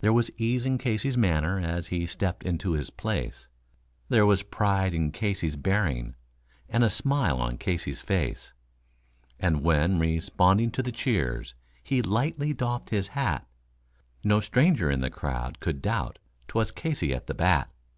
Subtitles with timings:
[0.00, 3.48] There was ease in Casey's manner as he stepped into his place,
[4.08, 6.14] There was pride in Casey's bearing,
[6.70, 8.54] and a smile on Casey's face;
[9.38, 11.54] And when, responding to the cheers,
[11.84, 13.46] he lightly doffed his hat,
[14.24, 17.70] No stranger in the crowd could doubt 'twas Casey at the bat.